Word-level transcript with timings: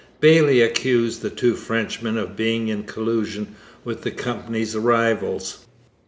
Bayly 0.19 0.61
accused 0.61 1.21
the 1.21 1.29
two 1.29 1.53
Frenchmen 1.53 2.17
of 2.17 2.35
being 2.35 2.69
in 2.69 2.85
collusion 2.85 3.53
with 3.85 4.01
the 4.01 4.09
Company's 4.09 4.75
rivals. 4.75 5.67